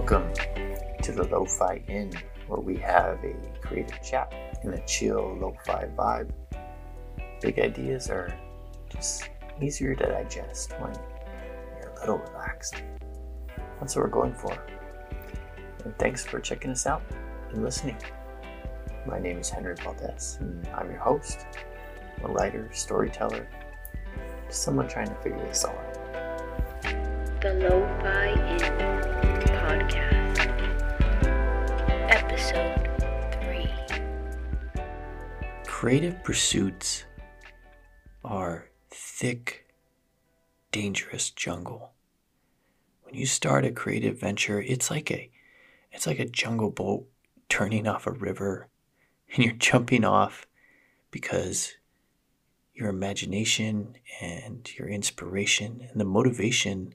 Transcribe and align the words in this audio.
Welcome 0.00 0.32
to 1.02 1.12
the 1.12 1.24
Lo-Fi 1.24 1.82
Inn, 1.86 2.10
where 2.48 2.58
we 2.58 2.78
have 2.78 3.22
a 3.22 3.34
creative 3.60 4.02
chat 4.02 4.32
in 4.64 4.72
a 4.72 4.86
chill 4.86 5.36
lo-fi 5.38 5.88
vibe. 5.94 6.30
Big 7.42 7.58
ideas 7.58 8.08
are 8.08 8.34
just 8.88 9.28
easier 9.60 9.94
to 9.94 10.06
digest 10.06 10.72
when 10.80 10.94
you're 11.78 11.90
a 11.90 12.00
little 12.00 12.16
relaxed. 12.16 12.82
That's 13.78 13.94
what 13.94 14.04
we're 14.04 14.08
going 14.08 14.32
for. 14.32 14.56
And 15.84 15.96
thanks 15.98 16.24
for 16.24 16.40
checking 16.40 16.70
us 16.70 16.86
out 16.86 17.02
and 17.52 17.62
listening. 17.62 17.98
My 19.06 19.18
name 19.18 19.38
is 19.38 19.50
Henry 19.50 19.74
Valdez, 19.84 20.38
and 20.40 20.66
I'm 20.68 20.90
your 20.90 21.00
host, 21.00 21.44
a 22.24 22.28
writer, 22.28 22.70
storyteller, 22.72 23.46
someone 24.48 24.88
trying 24.88 25.08
to 25.08 25.14
figure 25.16 25.46
this 25.46 25.62
all 25.66 25.76
out. 25.76 25.90
The 27.42 27.52
Lo-Fi 27.52 28.32
Inn 28.56 28.99
Podcast, 29.70 30.50
Episode 32.10 32.90
3. 33.40 33.70
Creative 35.64 36.24
pursuits 36.24 37.04
are 38.24 38.68
thick, 38.90 39.68
dangerous 40.72 41.30
jungle. 41.30 41.92
When 43.04 43.14
you 43.14 43.26
start 43.26 43.64
a 43.64 43.70
creative 43.70 44.18
venture, 44.18 44.60
it's 44.60 44.90
like 44.90 45.08
a 45.12 45.30
it's 45.92 46.08
like 46.08 46.18
a 46.18 46.24
jungle 46.24 46.70
boat 46.70 47.06
turning 47.48 47.86
off 47.86 48.08
a 48.08 48.10
river 48.10 48.66
and 49.32 49.44
you're 49.44 49.54
jumping 49.54 50.04
off 50.04 50.48
because 51.12 51.76
your 52.74 52.88
imagination 52.88 53.94
and 54.20 54.68
your 54.76 54.88
inspiration 54.88 55.86
and 55.88 56.00
the 56.00 56.04
motivation 56.04 56.92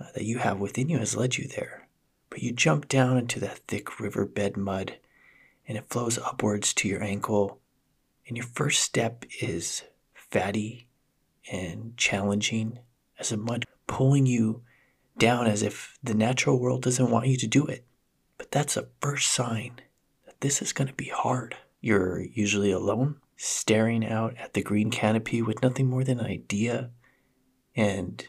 Uh, 0.00 0.06
that 0.14 0.24
you 0.24 0.38
have 0.38 0.58
within 0.58 0.88
you 0.88 0.98
has 0.98 1.16
led 1.16 1.36
you 1.36 1.46
there. 1.46 1.86
But 2.30 2.42
you 2.42 2.52
jump 2.52 2.88
down 2.88 3.18
into 3.18 3.38
that 3.40 3.58
thick 3.68 4.00
riverbed 4.00 4.56
mud 4.56 4.96
and 5.68 5.76
it 5.76 5.90
flows 5.90 6.18
upwards 6.18 6.72
to 6.74 6.88
your 6.88 7.02
ankle. 7.02 7.60
And 8.26 8.36
your 8.36 8.46
first 8.46 8.82
step 8.82 9.24
is 9.40 9.82
fatty 10.14 10.88
and 11.52 11.96
challenging 11.96 12.78
as 13.18 13.30
a 13.30 13.36
mud 13.36 13.66
pulling 13.86 14.24
you 14.24 14.62
down 15.18 15.46
as 15.46 15.62
if 15.62 15.98
the 16.02 16.14
natural 16.14 16.58
world 16.58 16.82
doesn't 16.82 17.10
want 17.10 17.26
you 17.26 17.36
to 17.36 17.46
do 17.46 17.66
it. 17.66 17.84
But 18.38 18.50
that's 18.50 18.76
a 18.76 18.88
first 19.00 19.30
sign 19.30 19.80
that 20.24 20.40
this 20.40 20.62
is 20.62 20.72
going 20.72 20.88
to 20.88 20.94
be 20.94 21.08
hard. 21.08 21.56
You're 21.80 22.20
usually 22.20 22.70
alone, 22.70 23.16
staring 23.36 24.06
out 24.06 24.34
at 24.38 24.54
the 24.54 24.62
green 24.62 24.90
canopy 24.90 25.42
with 25.42 25.62
nothing 25.62 25.88
more 25.88 26.04
than 26.04 26.20
an 26.20 26.26
idea 26.26 26.90
and 27.76 28.26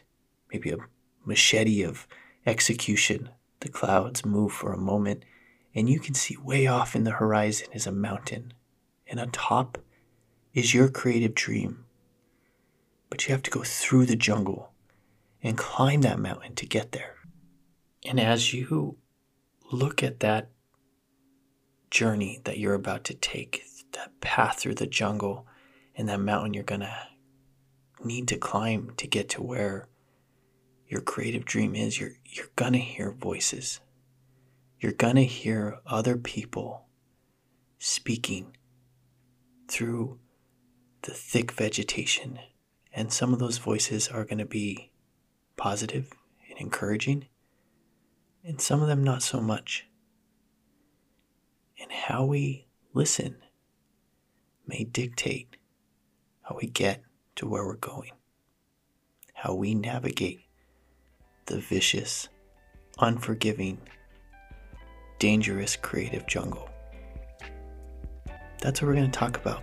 maybe 0.50 0.70
a 0.70 0.76
machete 1.24 1.82
of 1.82 2.06
execution. 2.46 3.30
The 3.60 3.68
clouds 3.68 4.24
move 4.24 4.52
for 4.52 4.72
a 4.72 4.78
moment, 4.78 5.24
and 5.74 5.88
you 5.88 6.00
can 6.00 6.14
see 6.14 6.36
way 6.36 6.66
off 6.66 6.94
in 6.94 7.04
the 7.04 7.12
horizon 7.12 7.68
is 7.72 7.86
a 7.86 7.92
mountain. 7.92 8.52
And 9.06 9.20
on 9.20 9.30
top 9.30 9.78
is 10.54 10.74
your 10.74 10.88
creative 10.88 11.34
dream. 11.34 11.84
But 13.10 13.26
you 13.26 13.32
have 13.32 13.42
to 13.42 13.50
go 13.50 13.62
through 13.62 14.06
the 14.06 14.16
jungle 14.16 14.72
and 15.42 15.58
climb 15.58 16.00
that 16.02 16.18
mountain 16.18 16.54
to 16.56 16.66
get 16.66 16.92
there. 16.92 17.16
And 18.04 18.18
as 18.18 18.52
you 18.52 18.96
look 19.70 20.02
at 20.02 20.20
that 20.20 20.50
journey 21.90 22.40
that 22.44 22.58
you're 22.58 22.74
about 22.74 23.04
to 23.04 23.14
take, 23.14 23.62
that 23.92 24.20
path 24.20 24.58
through 24.58 24.74
the 24.74 24.86
jungle 24.86 25.46
and 25.94 26.08
that 26.08 26.20
mountain 26.20 26.54
you're 26.54 26.64
going 26.64 26.80
to 26.80 27.08
need 28.02 28.26
to 28.28 28.36
climb 28.36 28.92
to 28.96 29.06
get 29.06 29.28
to 29.30 29.42
where 29.42 29.88
your 30.92 31.00
creative 31.00 31.46
dream 31.46 31.74
is, 31.74 31.98
you're, 31.98 32.12
you're 32.26 32.50
going 32.54 32.74
to 32.74 32.78
hear 32.78 33.10
voices. 33.10 33.80
You're 34.78 34.92
going 34.92 35.16
to 35.16 35.24
hear 35.24 35.78
other 35.86 36.18
people 36.18 36.84
speaking 37.78 38.54
through 39.68 40.18
the 41.00 41.12
thick 41.12 41.50
vegetation. 41.50 42.38
And 42.92 43.10
some 43.10 43.32
of 43.32 43.38
those 43.38 43.56
voices 43.56 44.08
are 44.08 44.26
going 44.26 44.36
to 44.36 44.44
be 44.44 44.92
positive 45.56 46.12
and 46.50 46.60
encouraging, 46.60 47.26
and 48.44 48.60
some 48.60 48.82
of 48.82 48.88
them 48.88 49.02
not 49.02 49.22
so 49.22 49.40
much. 49.40 49.86
And 51.80 51.90
how 51.90 52.26
we 52.26 52.66
listen 52.92 53.36
may 54.66 54.84
dictate 54.84 55.56
how 56.42 56.58
we 56.60 56.68
get 56.68 57.00
to 57.36 57.48
where 57.48 57.64
we're 57.64 57.76
going, 57.76 58.12
how 59.32 59.54
we 59.54 59.74
navigate 59.74 60.40
the 61.46 61.58
vicious, 61.58 62.28
unforgiving, 62.98 63.78
dangerous 65.18 65.76
creative 65.76 66.26
jungle. 66.26 66.68
That's 68.60 68.80
what 68.80 68.88
we're 68.88 68.94
going 68.94 69.10
to 69.10 69.18
talk 69.18 69.36
about 69.36 69.62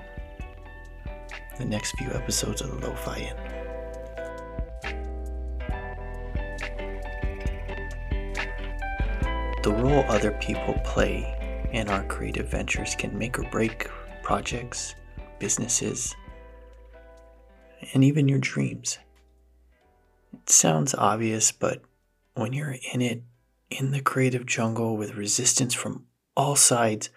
in 1.08 1.58
the 1.58 1.66
next 1.66 1.92
few 1.98 2.10
episodes 2.12 2.62
of 2.62 2.70
the 2.70 2.88
Lo-Fi 2.88 3.18
Inn. 3.18 3.60
The 9.64 9.74
role 9.74 10.06
other 10.08 10.32
people 10.40 10.74
play 10.86 11.36
in 11.72 11.90
our 11.90 12.04
creative 12.06 12.50
ventures 12.50 12.96
can 12.96 13.18
make 13.18 13.38
or 13.38 13.44
break 13.52 13.90
projects, 14.24 14.96
businesses, 15.38 16.16
and 17.94 18.04
even 18.04 18.28
your 18.28 18.40
dreams. 18.40 18.98
It 20.34 20.50
sounds 20.50 20.94
obvious, 20.94 21.52
but 21.52 21.82
when 22.34 22.54
you're 22.54 22.76
in 22.94 23.02
it, 23.02 23.24
in 23.70 23.92
the 23.92 24.02
creative 24.02 24.46
jungle 24.46 24.98
with 24.98 25.16
resistance 25.16 25.74
from 25.74 26.06
all 26.36 26.56
sides, 26.56 27.10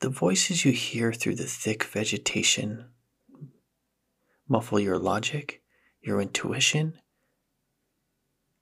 the 0.00 0.08
voices 0.08 0.64
you 0.64 0.72
hear 0.72 1.12
through 1.12 1.36
the 1.36 1.46
thick 1.46 1.84
vegetation 1.84 2.86
muffle 4.48 4.80
your 4.80 4.98
logic, 4.98 5.62
your 6.00 6.20
intuition, 6.20 6.98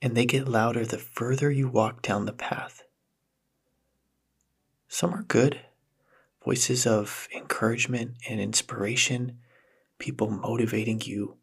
and 0.02 0.16
they 0.16 0.26
get 0.26 0.48
louder 0.48 0.84
the 0.84 0.98
further 0.98 1.50
you 1.50 1.68
walk 1.68 2.02
down 2.02 2.26
the 2.26 2.32
path. 2.32 2.82
Some 4.88 5.14
are 5.14 5.22
good, 5.22 5.60
voices 6.44 6.86
of 6.86 7.28
encouragement 7.34 8.12
and 8.28 8.40
inspiration, 8.40 9.38
people 9.98 10.30
motivating 10.30 11.00
you, 11.00 11.36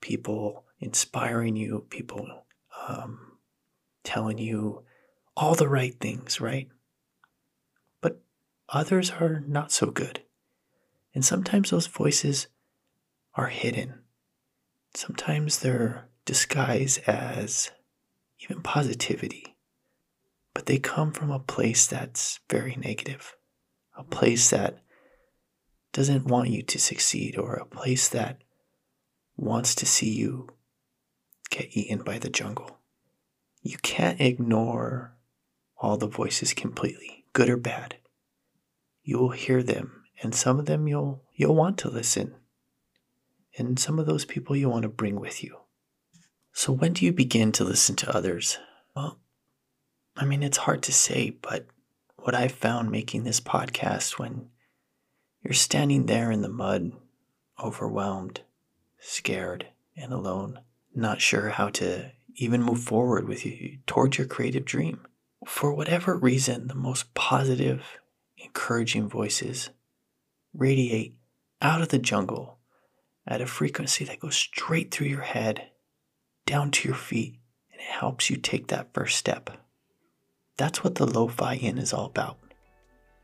people 0.00 0.63
inspiring 0.84 1.56
you, 1.56 1.86
people 1.88 2.44
um, 2.86 3.38
telling 4.04 4.36
you 4.36 4.84
all 5.34 5.54
the 5.54 5.68
right 5.68 5.98
things, 5.98 6.40
right? 6.40 6.68
But 8.02 8.20
others 8.68 9.10
are 9.10 9.42
not 9.46 9.72
so 9.72 9.90
good. 9.90 10.22
And 11.14 11.24
sometimes 11.24 11.70
those 11.70 11.86
voices 11.86 12.48
are 13.34 13.46
hidden. 13.46 14.00
Sometimes 14.92 15.60
they're 15.60 16.06
disguised 16.26 17.00
as 17.06 17.70
even 18.40 18.62
positivity. 18.62 19.56
But 20.52 20.66
they 20.66 20.78
come 20.78 21.12
from 21.12 21.30
a 21.30 21.40
place 21.40 21.86
that's 21.86 22.40
very 22.50 22.76
negative, 22.76 23.34
a 23.96 24.04
place 24.04 24.50
that 24.50 24.80
doesn't 25.92 26.26
want 26.26 26.50
you 26.50 26.62
to 26.62 26.78
succeed, 26.78 27.38
or 27.38 27.54
a 27.54 27.66
place 27.66 28.08
that 28.10 28.42
wants 29.36 29.74
to 29.76 29.86
see 29.86 30.10
you 30.10 30.48
get 31.54 31.76
eaten 31.76 32.02
by 32.02 32.18
the 32.18 32.28
jungle. 32.28 32.78
You 33.62 33.78
can't 33.78 34.20
ignore 34.20 35.14
all 35.78 35.96
the 35.96 36.08
voices 36.08 36.52
completely, 36.52 37.24
good 37.32 37.48
or 37.48 37.56
bad. 37.56 37.96
You 39.04 39.18
will 39.18 39.30
hear 39.30 39.62
them, 39.62 40.04
and 40.20 40.34
some 40.34 40.58
of 40.58 40.66
them 40.66 40.88
you'll 40.88 41.22
you'll 41.32 41.54
want 41.54 41.78
to 41.78 41.88
listen. 41.88 42.34
And 43.56 43.78
some 43.78 44.00
of 44.00 44.06
those 44.06 44.24
people 44.24 44.56
you 44.56 44.68
want 44.68 44.82
to 44.82 44.88
bring 44.88 45.20
with 45.20 45.44
you. 45.44 45.58
So 46.52 46.72
when 46.72 46.92
do 46.92 47.04
you 47.04 47.12
begin 47.12 47.52
to 47.52 47.64
listen 47.64 47.94
to 47.96 48.16
others? 48.16 48.58
Well, 48.96 49.20
I 50.16 50.24
mean 50.24 50.42
it's 50.42 50.58
hard 50.58 50.82
to 50.84 50.92
say, 50.92 51.30
but 51.30 51.66
what 52.16 52.34
I've 52.34 52.52
found 52.52 52.90
making 52.90 53.22
this 53.22 53.40
podcast 53.40 54.18
when 54.18 54.48
you're 55.42 55.52
standing 55.52 56.06
there 56.06 56.32
in 56.32 56.42
the 56.42 56.48
mud, 56.48 56.92
overwhelmed, 57.62 58.40
scared, 58.98 59.68
and 59.96 60.12
alone, 60.12 60.60
not 60.96 61.20
sure 61.20 61.50
how 61.50 61.68
to 61.70 62.12
even 62.36 62.62
move 62.62 62.80
forward 62.80 63.28
with 63.28 63.46
you 63.46 63.78
towards 63.86 64.18
your 64.18 64.26
creative 64.26 64.64
dream. 64.64 65.06
For 65.46 65.72
whatever 65.74 66.16
reason, 66.16 66.68
the 66.68 66.74
most 66.74 67.12
positive, 67.14 67.84
encouraging 68.38 69.08
voices 69.08 69.70
radiate 70.52 71.16
out 71.60 71.82
of 71.82 71.88
the 71.88 71.98
jungle 71.98 72.58
at 73.26 73.40
a 73.40 73.46
frequency 73.46 74.04
that 74.04 74.20
goes 74.20 74.36
straight 74.36 74.90
through 74.90 75.08
your 75.08 75.22
head, 75.22 75.70
down 76.46 76.70
to 76.70 76.88
your 76.88 76.96
feet, 76.96 77.38
and 77.72 77.80
it 77.80 77.86
helps 77.86 78.30
you 78.30 78.36
take 78.36 78.68
that 78.68 78.92
first 78.92 79.16
step. 79.16 79.50
That's 80.56 80.84
what 80.84 80.96
the 80.96 81.06
Lo 81.06 81.28
Fi 81.28 81.54
Inn 81.56 81.78
is 81.78 81.92
all 81.92 82.06
about. 82.06 82.38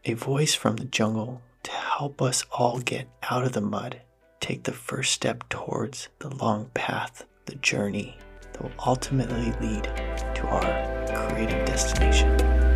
A 0.05 0.15
voice 0.15 0.55
from 0.55 0.77
the 0.77 0.85
jungle 0.85 1.43
to 1.63 1.71
help 1.71 2.23
us 2.23 2.45
all 2.51 2.81
get 2.81 3.09
out 3.31 3.45
of 3.45 3.53
the 3.53 3.61
mud, 3.61 4.01
take 4.41 4.65
the 4.65 4.73
first 4.73 5.13
step 5.13 5.49
towards 5.49 6.09
the 6.19 6.35
long 6.35 6.71
path, 6.75 7.27
the 7.51 7.57
journey 7.57 8.17
that 8.53 8.63
will 8.63 8.71
ultimately 8.87 9.53
lead 9.61 9.83
to 10.35 10.47
our 10.47 11.29
creative 11.29 11.67
destination. 11.67 12.70